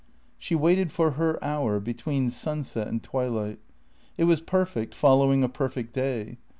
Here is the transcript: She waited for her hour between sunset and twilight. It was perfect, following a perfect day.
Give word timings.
She 0.39 0.55
waited 0.55 0.91
for 0.91 1.11
her 1.11 1.37
hour 1.45 1.79
between 1.79 2.31
sunset 2.31 2.87
and 2.87 3.03
twilight. 3.03 3.59
It 4.17 4.23
was 4.23 4.41
perfect, 4.41 4.95
following 4.95 5.43
a 5.43 5.47
perfect 5.47 5.93
day. 5.93 6.39